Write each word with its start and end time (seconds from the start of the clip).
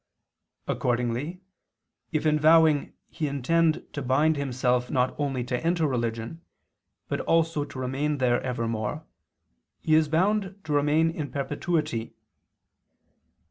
Accordingly 0.67 1.43
if 2.11 2.25
in 2.25 2.39
vowing 2.39 2.93
he 3.07 3.27
intend 3.27 3.85
to 3.93 4.01
bind 4.01 4.35
himself 4.35 4.89
not 4.89 5.13
only 5.19 5.43
to 5.43 5.63
enter 5.63 5.85
religion, 5.85 6.41
but 7.07 7.19
also 7.19 7.63
to 7.65 7.77
remain 7.77 8.17
there 8.17 8.41
evermore, 8.41 9.05
he 9.79 9.93
is 9.93 10.09
bound 10.09 10.55
to 10.63 10.73
remain 10.73 11.11
in 11.11 11.29
perpetuity. 11.29 12.15